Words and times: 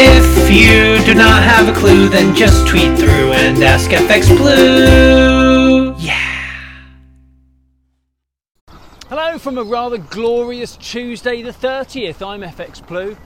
If 0.00 0.48
you 0.48 1.04
do 1.04 1.12
not 1.12 1.42
have 1.42 1.68
a 1.68 1.72
clue, 1.76 2.08
then 2.08 2.32
just 2.32 2.68
tweet 2.68 2.96
through 2.96 3.32
and 3.32 3.60
ask 3.64 3.90
FX 3.90 4.28
Blue. 4.28 5.92
Yeah. 5.98 6.14
Hello 9.08 9.38
from 9.38 9.58
a 9.58 9.64
rather 9.64 9.98
glorious 9.98 10.76
Tuesday 10.76 11.42
the 11.42 11.50
30th. 11.50 12.24
I'm 12.24 12.42
FX 12.42 12.86
Blue, 12.86 13.16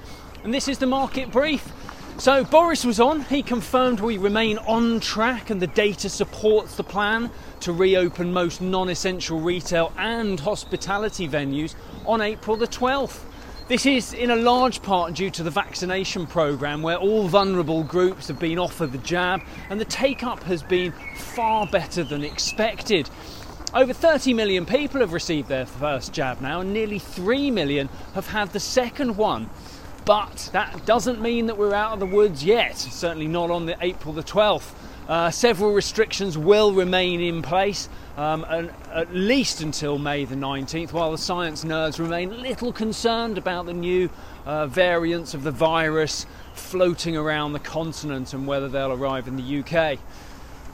and 0.45 0.55
this 0.55 0.67
is 0.67 0.79
the 0.79 0.87
market 0.87 1.31
brief. 1.31 1.71
So, 2.17 2.43
Boris 2.43 2.87
was 2.87 3.01
on, 3.01 3.21
he 3.25 3.43
confirmed 3.43 4.01
we 4.01 4.17
remain 4.17 4.57
on 4.57 5.01
track 5.01 5.51
and 5.51 5.61
the 5.61 5.67
data 5.67 6.09
supports 6.09 6.77
the 6.77 6.85
plan 6.85 7.31
to 7.61 7.75
reopen 7.75 8.33
most 8.33 8.63
non 8.63 8.89
essential 8.89 9.39
retail 9.39 9.93
and 9.99 10.41
hospitality 10.41 11.29
venues 11.29 11.75
on 12.07 12.23
April 12.23 12.57
the 12.57 12.67
12th. 12.67 13.25
This 13.69 13.87
is 13.87 14.13
in 14.13 14.31
a 14.31 14.37
large 14.37 14.83
part 14.83 15.15
due 15.15 15.31
to 15.31 15.45
the 15.45 15.51
vaccination 15.51 16.27
programme 16.27 16.83
where 16.83 16.97
all 16.97 17.29
vulnerable 17.29 17.85
groups 17.85 18.27
have 18.27 18.41
been 18.41 18.59
offered 18.59 18.91
the 18.91 18.99
jab 18.99 19.41
and 19.71 19.81
the 19.81 19.85
take 19.85 20.25
up 20.25 20.43
has 20.43 20.65
been 20.65 20.93
far 21.15 21.69
better 21.69 22.03
than 22.03 22.25
expected. 22.25 23.09
Over 23.73 23.93
30 23.93 24.35
million 24.35 24.67
people 24.67 25.01
have 25.01 25.13
received 25.13 25.49
their 25.49 25.65
first 25.65 26.13
jab 26.13 26.41
now, 26.41 26.61
and 26.61 26.73
nearly 26.73 26.99
3 26.99 27.53
million 27.53 27.89
have 28.15 28.27
had 28.27 28.53
the 28.53 28.61
second 28.61 29.17
one. 29.17 29.49
But 30.05 30.51
that 30.53 30.85
doesn't 30.85 31.23
mean 31.23 31.47
that 31.47 31.57
we're 31.57 31.73
out 31.73 31.93
of 31.93 32.01
the 32.01 32.07
woods 32.07 32.45
yet, 32.45 32.77
certainly 32.77 33.29
not 33.29 33.53
on 33.53 33.67
the 33.67 33.77
April 33.81 34.13
the 34.13 34.25
12th. 34.25 34.75
Uh, 35.09 35.31
several 35.31 35.73
restrictions 35.73 36.39
will 36.39 36.73
remain 36.73 37.21
in 37.21 37.43
place 37.43 37.89
um, 38.17 38.45
and 38.49 38.73
at 38.93 39.13
least 39.15 39.61
until 39.61 39.99
May 39.99 40.25
the 40.25 40.37
19th, 40.37 40.93
while 40.93 41.11
the 41.11 41.19
science 41.19 41.65
nerds 41.65 41.99
remain 41.99 42.41
little 42.41 42.73
concerned 42.73 43.39
about 43.39 43.67
the 43.67 43.73
new 43.73 44.11
uh, 44.45 44.67
variants 44.67 45.35
of 45.35 45.43
the 45.43 45.51
virus 45.51 46.27
floating 46.55 47.17
around 47.17 47.53
the 47.53 47.59
continent 47.59 48.33
and 48.33 48.47
whether 48.47 48.69
they'll 48.69 48.93
arrive 48.93 49.27
in 49.27 49.37
the 49.37 49.61
UK. 49.61 49.99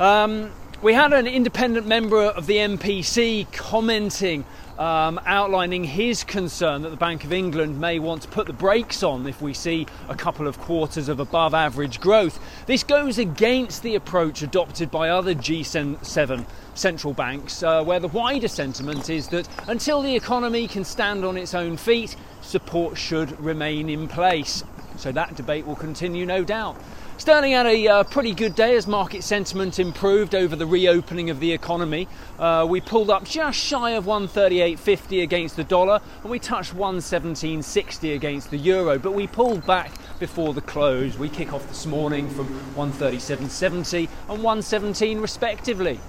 Um, 0.00 0.52
we 0.80 0.94
had 0.94 1.12
an 1.12 1.26
independent 1.26 1.88
member 1.88 2.22
of 2.22 2.46
the 2.46 2.56
MPC 2.56 3.50
commenting 3.52 4.44
um, 4.78 5.20
outlining 5.26 5.82
his 5.82 6.22
concern 6.22 6.82
that 6.82 6.90
the 6.90 6.96
Bank 6.96 7.24
of 7.24 7.32
England 7.32 7.80
may 7.80 7.98
want 7.98 8.22
to 8.22 8.28
put 8.28 8.46
the 8.46 8.52
brakes 8.52 9.02
on 9.02 9.26
if 9.26 9.42
we 9.42 9.52
see 9.52 9.88
a 10.08 10.14
couple 10.14 10.46
of 10.46 10.60
quarters 10.60 11.08
of 11.08 11.18
above 11.18 11.52
average 11.52 11.98
growth. 11.98 12.38
This 12.66 12.84
goes 12.84 13.18
against 13.18 13.82
the 13.82 13.96
approach 13.96 14.42
adopted 14.42 14.88
by 14.88 15.10
other 15.10 15.34
G7 15.34 16.46
central 16.74 17.12
banks, 17.12 17.64
uh, 17.64 17.82
where 17.82 17.98
the 17.98 18.06
wider 18.06 18.46
sentiment 18.46 19.10
is 19.10 19.26
that 19.28 19.48
until 19.66 20.00
the 20.00 20.14
economy 20.14 20.68
can 20.68 20.84
stand 20.84 21.24
on 21.24 21.36
its 21.36 21.54
own 21.54 21.76
feet, 21.76 22.14
support 22.40 22.96
should 22.96 23.40
remain 23.40 23.88
in 23.88 24.06
place. 24.06 24.62
So 24.98 25.12
that 25.12 25.36
debate 25.36 25.64
will 25.64 25.76
continue, 25.76 26.26
no 26.26 26.42
doubt. 26.42 26.76
Sterling 27.18 27.52
had 27.52 27.66
a 27.66 27.88
uh, 27.88 28.04
pretty 28.04 28.32
good 28.32 28.56
day 28.56 28.76
as 28.76 28.88
market 28.88 29.22
sentiment 29.22 29.78
improved 29.78 30.34
over 30.34 30.56
the 30.56 30.66
reopening 30.66 31.30
of 31.30 31.38
the 31.38 31.52
economy. 31.52 32.08
Uh, 32.38 32.66
we 32.68 32.80
pulled 32.80 33.08
up 33.08 33.24
just 33.24 33.58
shy 33.58 33.90
of 33.90 34.06
138.50 34.06 35.22
against 35.22 35.56
the 35.56 35.64
dollar 35.64 36.00
and 36.22 36.30
we 36.30 36.40
touched 36.40 36.74
117.60 36.74 38.14
against 38.14 38.50
the 38.50 38.56
euro, 38.56 38.98
but 38.98 39.12
we 39.12 39.28
pulled 39.28 39.64
back 39.66 39.92
before 40.18 40.52
the 40.52 40.60
close. 40.60 41.16
We 41.16 41.28
kick 41.28 41.52
off 41.52 41.66
this 41.68 41.86
morning 41.86 42.28
from 42.30 42.48
137.70 42.74 44.08
and 44.28 44.42
117 44.42 45.20
respectively. 45.20 46.00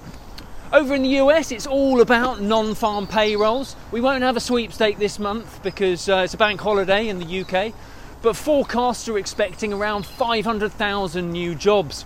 Over 0.72 0.94
in 0.94 1.02
the 1.02 1.18
US, 1.22 1.52
it's 1.52 1.66
all 1.66 2.02
about 2.02 2.42
non 2.42 2.76
farm 2.76 3.08
payrolls. 3.08 3.76
We 3.92 4.02
won't 4.02 4.24
have 4.24 4.38
a 4.38 4.40
sweepstake 4.40 5.00
this 5.00 5.18
month 5.18 5.62
because 5.64 6.08
uh, 6.08 6.22
it's 6.26 6.36
a 6.36 6.38
bank 6.38 6.62
holiday 6.62 7.08
in 7.08 7.18
the 7.18 7.42
UK 7.42 7.74
but 8.22 8.36
forecasts 8.36 9.08
are 9.08 9.18
expecting 9.18 9.74
around 9.74 10.06
500,000 10.06 11.32
new 11.32 11.56
jobs. 11.56 12.06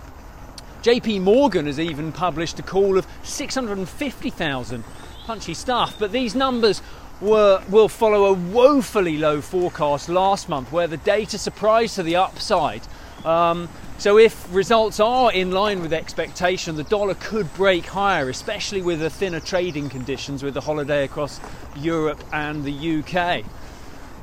JP 0.82 1.22
Morgan 1.22 1.66
has 1.66 1.80
even 1.80 2.12
published 2.12 2.58
a 2.58 2.62
call 2.62 2.98
of 2.98 3.06
650,000. 3.22 4.84
Punchy 5.26 5.54
stuff, 5.54 5.96
but 5.98 6.12
these 6.12 6.34
numbers 6.34 6.82
were, 7.20 7.62
will 7.70 7.88
follow 7.88 8.26
a 8.26 8.32
woefully 8.34 9.16
low 9.16 9.40
forecast 9.40 10.08
last 10.08 10.48
month 10.48 10.70
where 10.70 10.86
the 10.86 10.98
data 10.98 11.38
surprised 11.38 11.94
to 11.94 12.02
the 12.02 12.16
upside. 12.16 12.82
Um, 13.24 13.70
so, 13.96 14.18
if 14.18 14.52
results 14.52 15.00
are 15.00 15.32
in 15.32 15.52
line 15.52 15.80
with 15.80 15.94
expectation, 15.94 16.76
the 16.76 16.84
dollar 16.84 17.14
could 17.14 17.52
break 17.54 17.86
higher, 17.86 18.28
especially 18.28 18.82
with 18.82 19.00
the 19.00 19.08
thinner 19.08 19.40
trading 19.40 19.88
conditions 19.88 20.42
with 20.42 20.52
the 20.52 20.60
holiday 20.60 21.04
across 21.04 21.40
Europe 21.76 22.22
and 22.32 22.64
the 22.64 22.98
UK. 22.98 23.44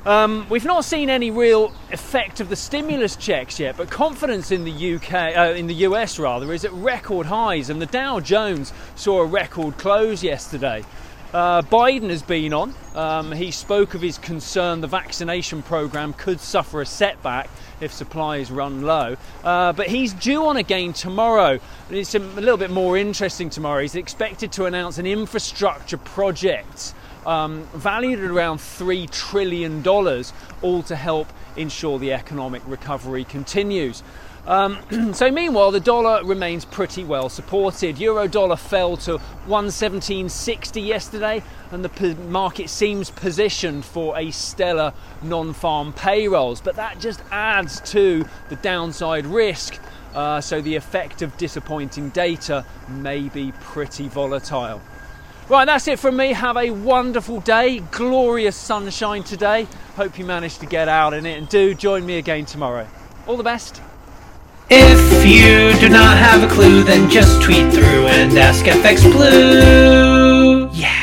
Um, 0.04 0.46
we've 0.48 0.64
not 0.64 0.84
seen 0.84 1.08
any 1.08 1.30
real 1.30 1.72
effect 1.92 2.40
of 2.40 2.48
the 2.48 2.56
stimulus 2.56 3.14
checks 3.14 3.60
yet, 3.60 3.76
but 3.76 3.88
confidence 3.88 4.50
in 4.50 4.64
the 4.64 4.94
UK, 4.96 5.36
uh, 5.36 5.54
in 5.54 5.68
the 5.68 5.74
US 5.86 6.18
rather, 6.18 6.52
is 6.52 6.64
at 6.64 6.72
record 6.72 7.26
highs, 7.26 7.70
and 7.70 7.80
the 7.80 7.86
Dow 7.86 8.18
Jones 8.18 8.72
saw 8.96 9.20
a 9.20 9.24
record 9.24 9.78
close 9.78 10.24
yesterday. 10.24 10.84
Uh, 11.32 11.62
Biden 11.62 12.10
has 12.10 12.20
been 12.20 12.52
on. 12.52 12.74
Um, 12.96 13.30
he 13.30 13.52
spoke 13.52 13.94
of 13.94 14.02
his 14.02 14.18
concern 14.18 14.80
the 14.80 14.88
vaccination 14.88 15.62
program 15.62 16.14
could 16.14 16.40
suffer 16.40 16.80
a 16.80 16.86
setback 16.86 17.48
if 17.80 17.92
supplies 17.92 18.50
run 18.50 18.82
low. 18.82 19.16
Uh, 19.44 19.72
but 19.72 19.86
he's 19.86 20.12
due 20.14 20.44
on 20.46 20.56
again 20.56 20.92
tomorrow. 20.92 21.60
It's 21.90 22.16
a, 22.16 22.18
a 22.18 22.42
little 22.42 22.56
bit 22.56 22.70
more 22.70 22.98
interesting 22.98 23.50
tomorrow. 23.50 23.82
He's 23.82 23.94
expected 23.94 24.50
to 24.52 24.64
announce 24.64 24.98
an 24.98 25.06
infrastructure 25.06 25.96
project 25.96 26.92
um, 27.26 27.64
valued 27.74 28.20
at 28.20 28.30
around 28.30 28.58
$3 28.58 29.10
trillion, 29.10 29.86
all 30.62 30.82
to 30.82 30.96
help 30.96 31.28
ensure 31.56 31.98
the 31.98 32.12
economic 32.12 32.62
recovery 32.66 33.24
continues. 33.24 34.02
Um, 34.46 34.78
so 35.14 35.30
meanwhile, 35.30 35.70
the 35.70 35.80
dollar 35.80 36.24
remains 36.24 36.64
pretty 36.64 37.04
well 37.04 37.28
supported. 37.28 37.98
Euro 37.98 38.26
dollar 38.26 38.56
fell 38.56 38.96
to 38.98 39.18
117.60 39.46 40.84
yesterday, 40.84 41.42
and 41.70 41.84
the 41.84 42.14
market 42.28 42.68
seems 42.68 43.10
positioned 43.10 43.84
for 43.84 44.18
a 44.18 44.30
stellar 44.30 44.92
non-farm 45.22 45.92
payrolls. 45.92 46.60
But 46.60 46.76
that 46.76 46.98
just 46.98 47.22
adds 47.30 47.80
to 47.92 48.24
the 48.48 48.56
downside 48.56 49.26
risk. 49.26 49.78
Uh, 50.14 50.40
so 50.40 50.60
the 50.60 50.76
effect 50.76 51.22
of 51.22 51.34
disappointing 51.38 52.10
data 52.10 52.66
may 52.88 53.28
be 53.28 53.52
pretty 53.60 54.08
volatile. 54.08 54.82
Right, 55.52 55.66
that's 55.66 55.86
it 55.86 55.98
from 55.98 56.16
me. 56.16 56.32
Have 56.32 56.56
a 56.56 56.70
wonderful 56.70 57.42
day. 57.42 57.80
Glorious 57.90 58.56
sunshine 58.56 59.22
today. 59.22 59.66
Hope 59.96 60.18
you 60.18 60.24
managed 60.24 60.60
to 60.60 60.66
get 60.66 60.88
out 60.88 61.12
in 61.12 61.26
it 61.26 61.36
and 61.36 61.46
do 61.46 61.74
join 61.74 62.06
me 62.06 62.16
again 62.16 62.46
tomorrow. 62.46 62.88
All 63.26 63.36
the 63.36 63.42
best. 63.42 63.82
If 64.70 65.26
you 65.26 65.78
do 65.78 65.90
not 65.90 66.16
have 66.16 66.42
a 66.42 66.48
clue, 66.48 66.82
then 66.84 67.10
just 67.10 67.42
tweet 67.42 67.70
through 67.70 68.06
and 68.06 68.38
ask 68.38 68.64
FX 68.64 69.02
Blue. 69.12 70.70
Yeah. 70.72 71.01